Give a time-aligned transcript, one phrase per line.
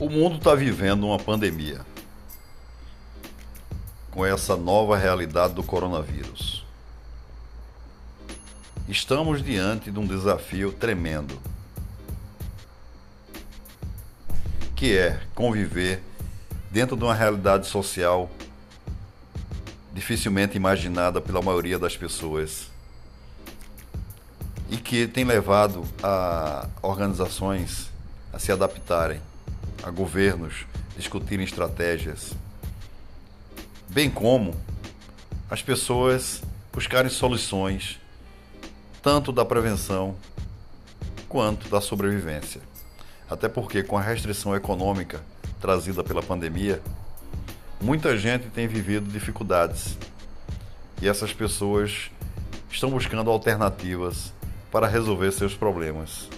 [0.00, 1.84] O mundo está vivendo uma pandemia
[4.12, 6.64] com essa nova realidade do coronavírus.
[8.88, 11.36] Estamos diante de um desafio tremendo,
[14.76, 16.00] que é conviver
[16.70, 18.30] dentro de uma realidade social
[19.92, 22.70] dificilmente imaginada pela maioria das pessoas
[24.70, 27.90] e que tem levado a organizações
[28.32, 29.20] a se adaptarem
[29.82, 32.32] a governos discutirem estratégias,
[33.88, 34.54] bem como
[35.50, 36.42] as pessoas
[36.72, 37.98] buscarem soluções
[39.02, 40.16] tanto da prevenção
[41.28, 42.60] quanto da sobrevivência.
[43.30, 45.22] Até porque, com a restrição econômica
[45.60, 46.82] trazida pela pandemia,
[47.80, 49.96] muita gente tem vivido dificuldades
[51.00, 52.10] e essas pessoas
[52.70, 54.32] estão buscando alternativas
[54.70, 56.28] para resolver seus problemas.